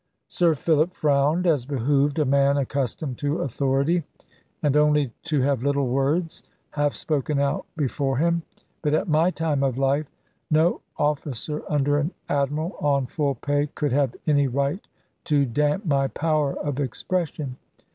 Sir 0.27 0.55
Philip 0.55 0.95
frowned, 0.95 1.45
as 1.45 1.67
behoved 1.67 2.17
a 2.17 2.25
man 2.25 2.57
accustomed 2.57 3.19
to 3.19 3.37
authority, 3.41 4.03
and 4.63 4.75
only 4.75 5.13
to 5.25 5.41
have 5.41 5.61
little 5.61 5.87
words, 5.89 6.41
half 6.71 6.95
spoken 6.95 7.37
out, 7.39 7.67
before 7.77 8.17
him. 8.17 8.41
But 8.81 8.95
at 8.95 9.07
my 9.07 9.29
time 9.29 9.61
of 9.61 9.77
life, 9.77 10.09
no 10.49 10.81
officer 10.97 11.61
under 11.69 11.99
an 11.99 12.09
admiral 12.27 12.77
on 12.79 13.05
full 13.05 13.35
pay, 13.35 13.67
could 13.67 13.91
have 13.91 14.15
any 14.25 14.47
right 14.47 14.81
to 15.25 15.45
damp 15.45 15.85
my 15.85 16.07
power 16.07 16.53
of 16.57 16.79
expression. 16.79 17.57